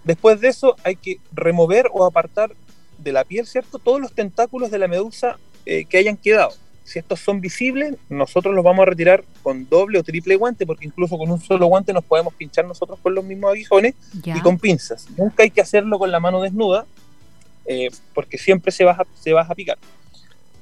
Después 0.04 0.42
de 0.42 0.50
eso, 0.50 0.76
hay 0.84 0.96
que 0.96 1.20
remover 1.32 1.90
o 1.92 2.06
apartar 2.06 2.52
de 2.98 3.12
la 3.12 3.24
piel, 3.24 3.48
¿cierto? 3.48 3.80
Todos 3.80 4.00
los 4.00 4.14
tentáculos 4.14 4.72
de 4.72 4.78
la 4.78 4.88
medusa 4.88 5.38
eh, 5.66 5.86
que 5.86 5.98
hayan 5.98 6.18
quedado. 6.18 6.52
Si 6.84 7.00
estos 7.00 7.20
son 7.20 7.40
visibles, 7.42 7.96
nosotros 8.10 8.54
los 8.56 8.64
vamos 8.64 8.84
a 8.84 8.86
retirar 8.88 9.24
con 9.44 9.70
doble 9.70 10.00
o 10.00 10.04
triple 10.04 10.36
guante, 10.36 10.66
porque 10.66 10.86
incluso 10.86 11.18
con 11.18 11.30
un 11.30 11.40
solo 11.40 11.68
guante 11.68 11.94
nos 11.94 12.04
podemos 12.04 12.34
pinchar 12.34 12.66
nosotros 12.66 13.00
con 13.02 13.14
los 13.14 13.24
mismos 13.24 13.52
aguijones 13.52 13.96
ya. 14.24 14.36
y 14.36 14.42
con 14.42 14.58
pinzas. 14.58 15.08
Nunca 15.18 15.44
hay 15.44 15.52
que 15.52 15.62
hacerlo 15.62 16.00
con 16.00 16.12
la 16.12 16.20
mano 16.20 16.42
desnuda, 16.42 16.86
eh, 17.66 17.90
porque 18.14 18.38
siempre 18.38 18.72
se 18.72 18.84
va, 18.84 18.92
a, 18.92 19.06
se 19.20 19.34
va 19.34 19.42
a 19.42 19.56
picar. 19.56 19.78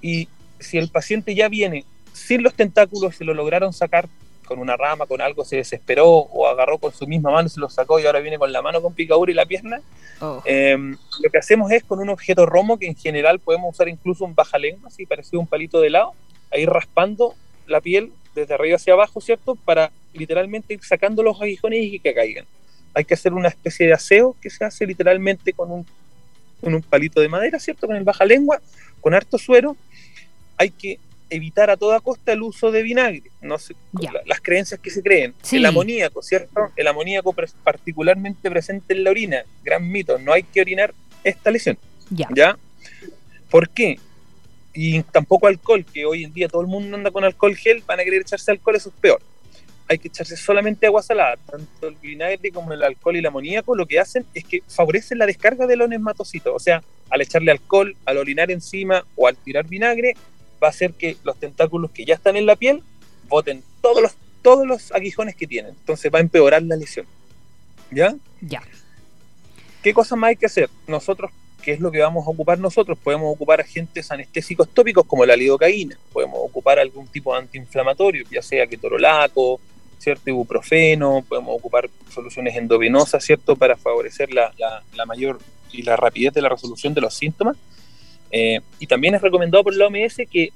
Y 0.01 0.27
si 0.59 0.77
el 0.77 0.89
paciente 0.89 1.35
ya 1.35 1.49
viene 1.49 1.85
sin 2.13 2.43
los 2.43 2.53
tentáculos, 2.53 3.15
se 3.15 3.23
lo 3.23 3.33
lograron 3.33 3.73
sacar 3.73 4.07
con 4.45 4.59
una 4.59 4.75
rama, 4.75 5.05
con 5.05 5.21
algo, 5.21 5.45
se 5.45 5.57
desesperó 5.57 6.07
o 6.07 6.47
agarró 6.47 6.79
con 6.79 6.91
su 6.91 7.05
misma 7.05 7.29
mano, 7.31 7.47
se 7.49 7.59
lo 7.59 7.69
sacó 7.69 7.99
y 7.99 8.05
ahora 8.07 8.19
viene 8.19 8.39
con 8.39 8.51
la 8.51 8.63
mano 8.63 8.81
con 8.81 8.93
picadura 8.93 9.31
y 9.31 9.35
la 9.35 9.45
pierna, 9.45 9.79
oh. 10.21 10.41
eh, 10.43 10.75
lo 10.75 11.29
que 11.29 11.37
hacemos 11.37 11.71
es 11.71 11.83
con 11.83 11.99
un 11.99 12.09
objeto 12.09 12.47
romo, 12.47 12.79
que 12.79 12.87
en 12.87 12.95
general 12.95 13.39
podemos 13.39 13.75
usar 13.75 13.87
incluso 13.87 14.25
un 14.25 14.33
baja 14.33 14.57
lengua, 14.57 14.87
así 14.87 15.05
parecido 15.05 15.39
a 15.39 15.41
un 15.41 15.47
palito 15.47 15.79
de 15.79 15.87
helado, 15.87 16.13
ahí 16.51 16.65
raspando 16.65 17.35
la 17.67 17.79
piel 17.79 18.11
desde 18.33 18.55
arriba 18.55 18.77
hacia 18.77 18.93
abajo, 18.93 19.21
¿cierto? 19.21 19.55
Para 19.55 19.91
literalmente 20.13 20.73
ir 20.73 20.83
sacando 20.83 21.21
los 21.21 21.39
aguijones 21.39 21.83
y 21.83 21.99
que 21.99 22.13
caigan. 22.13 22.45
Hay 22.95 23.05
que 23.05 23.13
hacer 23.13 23.33
una 23.33 23.49
especie 23.49 23.85
de 23.85 23.93
aseo 23.93 24.35
que 24.41 24.49
se 24.49 24.65
hace 24.65 24.87
literalmente 24.87 25.53
con 25.53 25.71
un 25.71 25.85
con 26.61 26.73
un 26.73 26.81
palito 26.81 27.21
de 27.21 27.29
madera, 27.29 27.59
¿cierto? 27.59 27.87
Con 27.87 27.95
el 27.95 28.03
baja 28.03 28.25
lengua, 28.25 28.61
con 29.01 29.13
harto 29.13 29.37
suero. 29.37 29.75
Hay 30.57 30.71
que 30.71 30.99
evitar 31.29 31.69
a 31.69 31.77
toda 31.77 31.99
costa 31.99 32.33
el 32.33 32.41
uso 32.41 32.71
de 32.71 32.81
vinagre, 32.83 33.31
no 33.41 33.57
las 34.25 34.41
creencias 34.41 34.79
que 34.79 34.89
se 34.89 35.03
creen. 35.03 35.33
El 35.51 35.65
amoníaco, 35.65 36.21
¿cierto? 36.21 36.71
El 36.75 36.87
amoníaco 36.87 37.35
particularmente 37.63 38.49
presente 38.49 38.93
en 38.93 39.03
la 39.03 39.11
orina, 39.11 39.43
gran 39.63 39.89
mito, 39.89 40.17
no 40.17 40.33
hay 40.33 40.43
que 40.43 40.61
orinar 40.61 40.93
esta 41.23 41.51
lesión. 41.51 41.77
Ya. 42.09 42.27
¿Ya? 42.35 42.57
¿Por 43.49 43.69
qué? 43.69 43.99
Y 44.73 45.01
tampoco 45.03 45.47
alcohol, 45.47 45.85
que 45.85 46.05
hoy 46.05 46.23
en 46.23 46.33
día 46.33 46.47
todo 46.47 46.61
el 46.61 46.67
mundo 46.67 46.95
anda 46.95 47.11
con 47.11 47.23
alcohol 47.23 47.55
gel, 47.55 47.83
van 47.85 47.99
a 47.99 48.03
querer 48.03 48.21
echarse 48.21 48.51
alcohol, 48.51 48.75
eso 48.75 48.89
es 48.89 48.95
peor. 48.95 49.21
Hay 49.89 49.97
que 49.97 50.07
echarse 50.07 50.37
solamente 50.37 50.85
agua 50.85 51.01
salada. 51.01 51.35
Tanto 51.49 51.87
el 51.87 51.95
vinagre 51.95 52.51
como 52.51 52.71
el 52.71 52.83
alcohol 52.83 53.15
y 53.15 53.19
el 53.19 53.25
amoníaco 53.25 53.75
lo 53.75 53.85
que 53.85 53.99
hacen 53.99 54.25
es 54.33 54.45
que 54.45 54.61
favorecen 54.67 55.17
la 55.17 55.25
descarga 55.25 55.67
de 55.67 55.75
los 55.75 55.89
nematocitos. 55.89 56.53
O 56.55 56.59
sea, 56.59 56.81
al 57.09 57.21
echarle 57.21 57.51
alcohol, 57.51 57.95
al 58.05 58.17
orinar 58.17 58.51
encima 58.51 59.03
o 59.15 59.27
al 59.27 59.35
tirar 59.35 59.67
vinagre, 59.67 60.13
va 60.63 60.67
a 60.67 60.71
hacer 60.71 60.93
que 60.93 61.17
los 61.23 61.39
tentáculos 61.39 61.91
que 61.91 62.05
ya 62.05 62.15
están 62.15 62.37
en 62.37 62.45
la 62.45 62.55
piel 62.55 62.83
boten 63.27 63.63
todos 63.81 64.01
los, 64.01 64.15
todos 64.41 64.67
los 64.67 64.91
aguijones 64.91 65.35
que 65.35 65.47
tienen. 65.47 65.71
Entonces 65.71 66.11
va 66.13 66.19
a 66.19 66.21
empeorar 66.21 66.61
la 66.63 66.75
lesión. 66.75 67.05
¿Ya? 67.91 68.15
Ya. 68.41 68.61
¿Qué 69.81 69.93
cosa 69.93 70.15
más 70.15 70.29
hay 70.29 70.35
que 70.35 70.45
hacer? 70.45 70.69
Nosotros, 70.87 71.31
¿qué 71.63 71.71
es 71.71 71.79
lo 71.79 71.91
que 71.91 71.99
vamos 71.99 72.27
a 72.27 72.29
ocupar 72.29 72.59
nosotros? 72.59 72.97
Podemos 72.97 73.33
ocupar 73.33 73.61
agentes 73.61 74.11
anestésicos 74.11 74.69
tópicos 74.69 75.05
como 75.05 75.25
la 75.25 75.35
lidocaína, 75.35 75.97
podemos 76.11 76.39
ocupar 76.41 76.79
algún 76.79 77.07
tipo 77.07 77.33
de 77.33 77.39
antiinflamatorio, 77.39 78.25
ya 78.29 78.41
sea 78.41 78.67
ketorolaco, 78.67 79.59
cierto 79.99 80.29
ibuprofeno, 80.29 81.23
podemos 81.27 81.55
ocupar 81.55 81.89
soluciones 82.09 82.55
endovenosas, 82.55 83.23
¿cierto? 83.23 83.55
Para 83.55 83.77
favorecer 83.77 84.33
la, 84.33 84.51
la 84.95 85.05
mayor 85.05 85.39
y 85.71 85.83
la 85.83 85.95
rapidez 85.95 86.33
de 86.33 86.41
la 86.41 86.49
resolución 86.49 86.93
de 86.93 87.01
los 87.01 87.13
síntomas. 87.13 87.57
Eh, 88.31 88.61
y 88.79 88.87
también 88.87 89.15
es 89.15 89.21
recomendado 89.21 89.63
por 89.63 89.75
la 89.75 89.87
OMS 89.87 90.17
que 90.31 90.51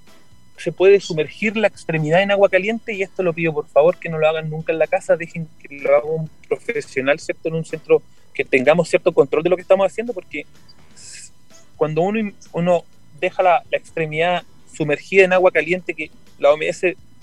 se 0.57 0.71
puede 0.71 0.99
sumergir 0.99 1.57
la 1.57 1.67
extremidad 1.67 2.21
en 2.21 2.31
agua 2.31 2.49
caliente 2.49 2.93
y 2.93 3.01
esto 3.01 3.23
lo 3.23 3.33
pido 3.33 3.51
por 3.51 3.67
favor 3.67 3.97
que 3.97 4.09
no 4.09 4.19
lo 4.19 4.29
hagan 4.29 4.49
nunca 4.49 4.71
en 4.71 4.79
la 4.79 4.87
casa, 4.87 5.17
dejen 5.17 5.47
que 5.59 5.79
lo 5.79 5.95
haga 5.95 6.05
un 6.05 6.29
profesional, 6.47 7.19
¿cierto? 7.19 7.49
En 7.49 7.55
un 7.55 7.65
centro 7.65 8.03
que 8.33 8.45
tengamos 8.45 8.89
cierto 8.89 9.11
control 9.11 9.43
de 9.43 9.49
lo 9.49 9.55
que 9.55 9.63
estamos 9.63 9.85
haciendo 9.85 10.13
porque 10.13 10.45
cuando 11.75 12.01
uno, 12.01 12.31
uno 12.51 12.83
deja 13.19 13.41
la, 13.41 13.63
extremidad 13.71 14.43
sumergida 14.71 15.23
en 15.23 15.33
agua 15.33 15.51
caliente, 15.51 15.93
que 15.93 16.11
la 16.39 16.51
OMS 16.51 16.81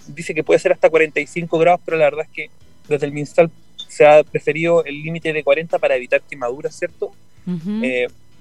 dice 0.09 0.35
que 0.35 0.45
puede 0.45 0.61
ser 0.61 0.73
hasta 0.73 0.91
45 0.91 1.59
grados, 1.59 1.81
pero 1.85 1.97
la 1.97 2.05
verdad 2.05 2.27
es 2.29 2.31
que 2.31 2.51
desde 2.89 3.07
el 3.07 3.13
MinSal 3.13 3.51
se 3.89 4.07
ha 4.07 4.23
preferido 4.23 4.85
el 4.85 5.03
límite 5.03 5.33
de 5.33 5.43
40 5.43 5.79
para 5.79 5.97
evitar 5.97 6.23
quemaduras, 6.23 6.77
¿cierto? 6.77 7.13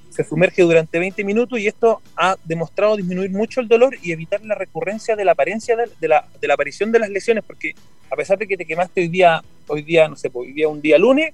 se 0.09 0.23
sumerge 0.23 0.63
durante 0.63 0.99
20 0.99 1.23
minutos 1.23 1.59
y 1.59 1.67
esto 1.67 2.01
ha 2.15 2.35
demostrado 2.43 2.97
disminuir 2.97 3.31
mucho 3.31 3.61
el 3.61 3.67
dolor 3.67 3.95
y 4.01 4.11
evitar 4.11 4.43
la 4.43 4.55
recurrencia 4.55 5.15
de 5.15 5.23
la 5.23 5.33
apariencia 5.33 5.75
de, 5.75 6.07
la, 6.07 6.25
de 6.41 6.47
la, 6.47 6.53
aparición 6.55 6.91
de 6.91 6.99
las 6.99 7.09
lesiones, 7.09 7.43
porque 7.45 7.73
a 8.09 8.15
pesar 8.15 8.37
de 8.37 8.47
que 8.47 8.57
te 8.57 8.65
quemaste 8.65 9.01
hoy 9.01 9.07
día, 9.07 9.41
hoy 9.67 9.83
día, 9.83 10.07
no 10.07 10.15
sé, 10.15 10.29
pues, 10.29 10.47
hoy 10.47 10.53
día 10.53 10.67
un 10.67 10.81
día 10.81 10.97
lunes, 10.97 11.33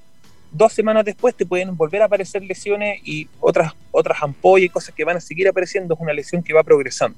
dos 0.52 0.74
semanas 0.74 1.06
después 1.06 1.36
te 1.36 1.46
pueden 1.46 1.76
volver 1.76 2.02
a 2.02 2.06
aparecer 2.06 2.44
lesiones 2.44 3.00
y 3.04 3.28
otras, 3.40 3.74
otras 3.92 4.22
ampollas 4.22 4.66
y 4.66 4.70
cosas 4.70 4.94
que 4.94 5.04
van 5.04 5.18
a 5.18 5.22
seguir 5.22 5.48
apareciendo, 5.48 5.94
es 5.94 6.00
una 6.00 6.14
lesión 6.14 6.44
que 6.44 6.54
va 6.54 6.64
progresando. 6.64 7.18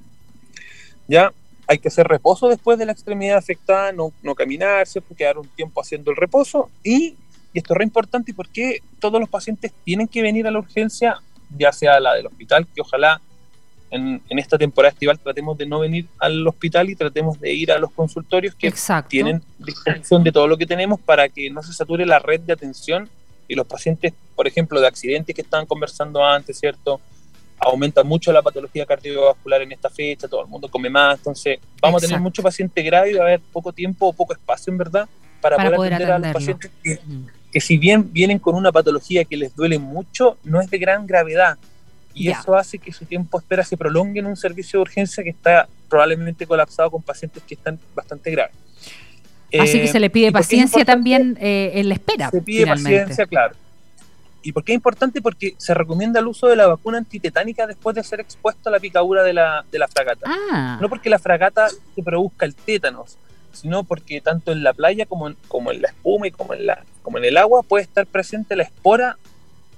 Ya 1.08 1.32
hay 1.68 1.80
que 1.80 1.90
hacer 1.90 2.08
reposo 2.08 2.48
después 2.48 2.80
de 2.80 2.86
la 2.86 2.94
extremidad 2.94 3.38
afectada, 3.38 3.92
no, 3.92 4.12
no 4.24 4.36
caminar, 4.36 4.88
quedar 5.18 5.38
un 5.38 5.48
tiempo 5.50 5.82
haciendo 5.82 6.12
el 6.12 6.18
reposo 6.18 6.70
y, 6.84 7.16
y 7.54 7.60
esto 7.60 7.74
es 7.74 7.78
re 7.78 7.84
importante 7.84 8.34
porque 8.34 8.82
todos 9.00 9.20
los 9.20 9.30
pacientes 9.30 9.74
tienen 9.84 10.08
que 10.08 10.22
venir 10.22 10.48
a 10.48 10.52
la 10.52 10.60
urgencia 10.60 11.22
ya 11.56 11.72
sea 11.72 12.00
la 12.00 12.14
del 12.14 12.28
hospital, 12.28 12.68
que 12.74 12.82
ojalá 12.82 13.22
en, 13.90 14.22
esta 14.30 14.58
temporada 14.58 14.92
estival 14.92 15.18
tratemos 15.20 15.58
de 15.58 15.66
no 15.66 15.80
venir 15.80 16.08
al 16.20 16.46
hospital 16.46 16.90
y 16.90 16.96
tratemos 16.96 17.40
de 17.40 17.54
ir 17.54 17.72
a 17.72 17.78
los 17.78 17.92
consultorios 17.92 18.54
que 18.56 18.74
tienen 19.08 19.42
disposición 19.58 20.24
de 20.24 20.32
todo 20.32 20.48
lo 20.48 20.58
que 20.58 20.66
tenemos 20.66 21.00
para 21.00 21.30
que 21.30 21.50
no 21.50 21.64
se 21.64 21.72
sature 21.72 22.06
la 22.06 22.20
red 22.20 22.42
de 22.42 22.54
atención 22.54 23.10
y 23.48 23.56
los 23.56 23.66
pacientes, 23.66 24.14
por 24.36 24.46
ejemplo, 24.46 24.82
de 24.82 24.88
accidentes 24.88 25.34
que 25.34 25.42
estaban 25.42 25.66
conversando 25.66 26.24
antes, 26.24 26.60
¿cierto? 26.60 27.00
Aumenta 27.60 28.04
mucho 28.04 28.32
la 28.32 28.42
patología 28.42 28.86
cardiovascular 28.86 29.62
en 29.64 29.72
esta 29.72 29.90
fecha, 29.90 30.28
todo 30.28 30.44
el 30.44 30.48
mundo 30.48 30.68
come 30.70 30.90
más, 30.90 31.18
entonces 31.18 31.60
vamos 31.82 32.04
a 32.04 32.08
tener 32.08 32.22
mucho 32.22 32.44
paciente 32.44 32.82
grave 32.84 33.12
y 33.12 33.14
va 33.16 33.24
a 33.24 33.28
haber 33.28 33.42
poco 33.52 33.74
tiempo 33.74 34.08
o 34.08 34.14
poco 34.14 34.34
espacio, 34.34 34.72
en 34.72 34.78
verdad, 34.78 35.10
para, 35.42 35.56
poder, 35.72 35.94
atender 35.94 36.12
a 36.14 36.20
los 36.20 36.34
pacientes 36.34 36.72
que, 36.84 37.00
que 37.52 37.62
si 37.62 37.78
bien 37.78 38.12
vienen 38.14 38.40
con 38.40 38.56
una 38.56 38.72
patología 38.72 39.26
que 39.26 39.38
les 39.38 39.56
duele 39.56 39.80
mucho, 39.80 40.38
no 40.44 40.62
es 40.62 40.70
de 40.70 40.78
gran 40.78 41.08
gravedad. 41.08 41.58
Y 42.14 42.30
eso 42.30 42.56
hace 42.56 42.80
que 42.80 42.92
su 42.92 43.06
tiempo 43.06 43.38
de 43.38 43.44
espera 43.44 43.64
se 43.64 43.78
prolongue 43.78 44.20
en 44.20 44.26
un 44.26 44.36
servicio 44.36 44.80
de 44.80 44.82
urgencia 44.82 45.24
que 45.24 45.30
está 45.30 45.68
probablemente 45.88 46.48
colapsado 46.48 46.90
con 46.90 47.04
pacientes 47.04 47.44
que 47.44 47.54
están 47.54 47.80
bastante 47.94 48.32
graves. 48.32 48.56
Así 49.60 49.80
que 49.80 49.88
se 49.88 50.00
le 50.00 50.10
pide 50.10 50.32
paciencia 50.32 50.84
también 50.84 51.38
eh, 51.40 51.72
en 51.76 51.90
la 51.90 51.94
espera. 51.94 52.30
Se 52.32 52.42
pide 52.42 52.66
paciencia, 52.66 53.26
claro. 53.26 53.56
¿Y 54.42 54.52
por 54.52 54.64
qué 54.64 54.72
es 54.72 54.76
importante? 54.76 55.22
Porque 55.22 55.56
se 55.58 55.74
recomienda 55.74 56.20
el 56.20 56.28
uso 56.28 56.48
de 56.48 56.56
la 56.56 56.68
vacuna 56.68 56.98
antitetánica 56.98 57.68
después 57.68 57.96
de 57.96 58.04
ser 58.04 58.20
expuesto 58.20 58.70
a 58.70 58.72
la 58.72 58.80
picadura 58.80 59.24
de 59.24 59.34
la, 59.34 59.66
de 59.72 59.80
la 59.80 59.88
fragata. 59.88 60.30
Ah. 60.52 60.78
No 60.82 60.90
porque 60.90 61.10
la 61.10 61.20
fragata 61.20 61.68
se 61.70 62.04
produzca 62.04 62.46
el 62.46 62.56
tétanos, 62.56 63.18
sino 63.52 63.84
porque 63.84 64.22
tanto 64.22 64.52
en 64.52 64.64
la 64.64 64.74
playa 64.74 65.06
como 65.06 65.28
en, 65.28 65.38
como 65.48 65.72
en 65.72 65.82
la 65.82 65.90
espuma 65.90 66.28
y 66.28 66.32
como 66.32 66.54
en, 66.54 66.66
la, 66.66 66.84
como 67.02 67.18
en 67.18 67.26
el 67.26 67.38
agua 67.38 67.64
puede 67.64 67.84
estar 67.84 68.06
presente 68.06 68.56
la 68.56 68.64
espora 68.64 69.18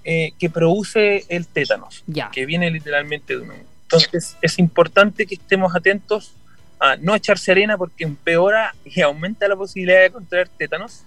eh, 0.03 0.33
que 0.37 0.49
produce 0.49 1.25
el 1.29 1.47
tétanos, 1.47 2.03
que 2.31 2.45
viene 2.45 2.69
literalmente 2.71 3.35
de 3.35 3.41
un 3.41 3.51
Entonces 3.83 4.37
es 4.41 4.59
importante 4.59 5.25
que 5.25 5.35
estemos 5.35 5.75
atentos 5.75 6.33
a 6.79 6.95
no 6.95 7.15
echarse 7.15 7.51
arena 7.51 7.77
porque 7.77 8.05
empeora 8.05 8.73
y 8.85 9.01
aumenta 9.01 9.47
la 9.47 9.55
posibilidad 9.55 10.01
de 10.01 10.11
contraer 10.11 10.47
tétanos. 10.49 11.03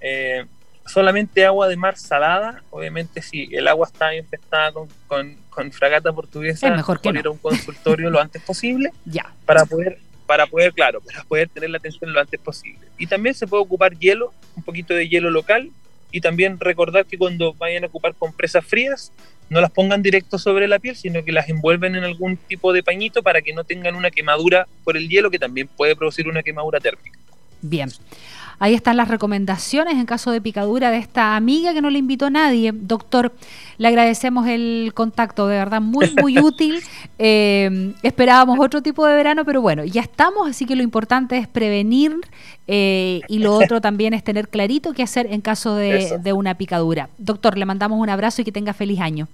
Eh, 0.00 0.46
solamente 0.90 1.44
agua 1.44 1.68
de 1.68 1.76
mar 1.76 1.96
salada, 1.96 2.62
obviamente 2.70 3.22
si 3.22 3.48
el 3.52 3.68
agua 3.68 3.86
está 3.86 4.14
infestada 4.14 4.72
con, 4.72 4.88
con, 5.06 5.72
fragata 5.72 6.12
portuguesa, 6.12 6.68
es 6.68 6.76
mejor 6.76 7.00
que 7.00 7.10
ir 7.10 7.26
a 7.26 7.30
un 7.30 7.38
consultorio 7.38 8.10
lo 8.10 8.20
antes 8.20 8.42
posible 8.42 8.92
ya. 9.04 9.32
para 9.46 9.64
poder 9.66 9.98
para 10.26 10.46
poder, 10.46 10.72
claro, 10.72 11.00
para 11.00 11.24
poder 11.24 11.48
tener 11.48 11.70
la 11.70 11.78
atención 11.78 12.12
lo 12.12 12.20
antes 12.20 12.38
posible. 12.38 12.86
Y 12.98 13.08
también 13.08 13.34
se 13.34 13.48
puede 13.48 13.64
ocupar 13.64 13.98
hielo, 13.98 14.32
un 14.54 14.62
poquito 14.62 14.94
de 14.94 15.08
hielo 15.08 15.28
local, 15.28 15.72
y 16.12 16.20
también 16.20 16.60
recordar 16.60 17.04
que 17.06 17.18
cuando 17.18 17.52
vayan 17.54 17.82
a 17.82 17.88
ocupar 17.88 18.14
compresas 18.14 18.64
frías, 18.64 19.12
no 19.48 19.60
las 19.60 19.72
pongan 19.72 20.02
directo 20.02 20.38
sobre 20.38 20.68
la 20.68 20.78
piel, 20.78 20.94
sino 20.94 21.24
que 21.24 21.32
las 21.32 21.48
envuelven 21.48 21.96
en 21.96 22.04
algún 22.04 22.36
tipo 22.36 22.72
de 22.72 22.84
pañito 22.84 23.24
para 23.24 23.42
que 23.42 23.52
no 23.52 23.64
tengan 23.64 23.96
una 23.96 24.12
quemadura 24.12 24.68
por 24.84 24.96
el 24.96 25.08
hielo, 25.08 25.30
que 25.32 25.40
también 25.40 25.66
puede 25.66 25.96
producir 25.96 26.28
una 26.28 26.44
quemadura 26.44 26.78
térmica. 26.78 27.18
Bien. 27.62 27.90
Ahí 28.62 28.74
están 28.74 28.98
las 28.98 29.08
recomendaciones 29.08 29.94
en 29.94 30.04
caso 30.04 30.30
de 30.30 30.42
picadura 30.42 30.90
de 30.90 30.98
esta 30.98 31.34
amiga 31.34 31.72
que 31.72 31.80
no 31.80 31.88
le 31.88 31.98
invitó 31.98 32.26
a 32.26 32.30
nadie. 32.30 32.72
Doctor, 32.74 33.32
le 33.78 33.88
agradecemos 33.88 34.46
el 34.48 34.92
contacto, 34.94 35.48
de 35.48 35.56
verdad 35.56 35.80
muy, 35.80 36.14
muy 36.20 36.38
útil. 36.42 36.82
Eh, 37.18 37.94
esperábamos 38.02 38.58
otro 38.60 38.82
tipo 38.82 39.06
de 39.06 39.14
verano, 39.14 39.46
pero 39.46 39.62
bueno, 39.62 39.82
ya 39.86 40.02
estamos, 40.02 40.46
así 40.46 40.66
que 40.66 40.76
lo 40.76 40.82
importante 40.82 41.38
es 41.38 41.48
prevenir 41.48 42.14
eh, 42.66 43.22
y 43.28 43.38
lo 43.38 43.54
otro 43.54 43.80
también 43.80 44.12
es 44.12 44.22
tener 44.22 44.50
clarito 44.50 44.92
qué 44.92 45.04
hacer 45.04 45.26
en 45.30 45.40
caso 45.40 45.74
de, 45.74 46.18
de 46.22 46.32
una 46.34 46.58
picadura. 46.58 47.08
Doctor, 47.16 47.56
le 47.56 47.64
mandamos 47.64 47.98
un 47.98 48.10
abrazo 48.10 48.42
y 48.42 48.44
que 48.44 48.52
tenga 48.52 48.74
feliz 48.74 49.00
año. 49.00 49.26